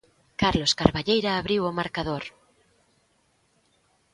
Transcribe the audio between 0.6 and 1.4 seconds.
Carballeira